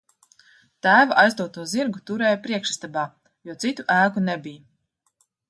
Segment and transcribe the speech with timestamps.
[0.85, 3.05] Tēva aizdoto zirgu turēju priekšistabā,
[3.51, 4.67] jo citu ēku nebija.